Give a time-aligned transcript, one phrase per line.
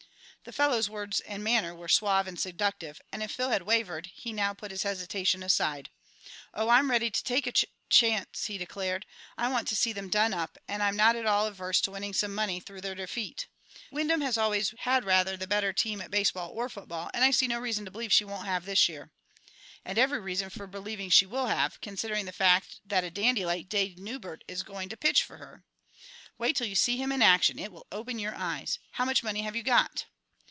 [0.43, 4.33] The fellow's words and manner were suave and seductive, and, if Phil had wavered, he
[4.33, 5.91] now put his hesitation aside.
[6.51, 9.05] "Oh, I'm ready to take a ch chance," he declared.
[9.37, 12.13] "I want to see them done up, and I'm not at all averse to winning
[12.15, 13.49] some money through their defeat.
[13.91, 17.45] Wyndham has always had rather the better team at baseball or football, and I see
[17.47, 19.11] no reason to believe she won't have this year."
[19.85, 23.69] "And every reason for believing she will have, considering the fact that a dandy like
[23.69, 25.65] Dade Newbert is going to pitch for her.
[26.39, 28.79] Wait till you see him in action; it will open your eyes.
[28.93, 30.05] How much money have you got?"